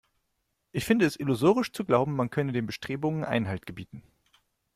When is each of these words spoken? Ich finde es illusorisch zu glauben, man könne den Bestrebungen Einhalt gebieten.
Ich 0.71 0.85
finde 0.85 1.05
es 1.05 1.15
illusorisch 1.19 1.71
zu 1.73 1.85
glauben, 1.85 2.15
man 2.15 2.31
könne 2.31 2.53
den 2.53 2.65
Bestrebungen 2.65 3.23
Einhalt 3.23 3.67
gebieten. 3.67 4.01